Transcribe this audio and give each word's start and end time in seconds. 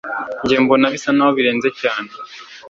Njye 0.43 0.57
mbona 0.63 0.85
bisa 0.93 1.09
naho 1.13 1.31
bihenze 1.37 1.69
cyane. 1.81 2.09